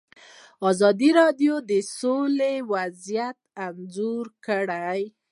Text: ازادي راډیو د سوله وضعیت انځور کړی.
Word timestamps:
ازادي 0.69 1.09
راډیو 1.19 1.55
د 1.69 1.71
سوله 1.99 2.51
وضعیت 2.73 3.37
انځور 3.65 4.25
کړی. 4.45 5.01